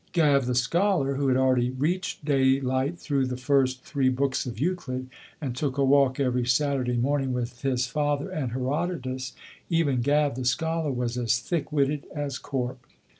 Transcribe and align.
Gav, 0.13 0.47
the 0.47 0.55
scholar, 0.55 1.13
who 1.13 1.27
had 1.27 1.37
already 1.37 1.69
reached 1.69 2.25
daylight 2.25 2.97
through 2.97 3.27
the 3.27 3.37
first 3.37 3.83
three 3.83 4.09
books 4.09 4.47
of 4.47 4.59
Euclid, 4.59 5.09
and 5.39 5.55
took 5.55 5.77
a 5.77 5.85
walk 5.85 6.19
every 6.19 6.43
Saturday 6.43 6.97
morning 6.97 7.33
with 7.33 7.61
his 7.61 7.85
father 7.85 8.31
and 8.31 8.53
Herodotus, 8.53 9.33
even 9.69 10.01
Gav, 10.01 10.33
the 10.33 10.43
scholar, 10.45 10.91
was 10.91 11.19
as 11.19 11.37
thick 11.37 11.71
witted 11.71 12.07
as 12.15 12.39
Corp. 12.39 12.83